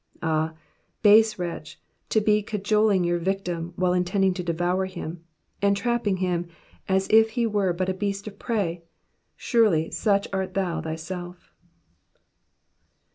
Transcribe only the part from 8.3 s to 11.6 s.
prey; surely, such art thou thyself